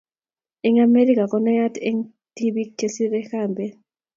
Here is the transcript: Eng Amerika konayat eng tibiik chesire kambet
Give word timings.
Eng 0.65 0.77
Amerika 0.87 1.23
konayat 1.31 1.75
eng 1.87 1.99
tibiik 2.35 2.69
chesire 2.79 3.19
kambet 3.29 3.73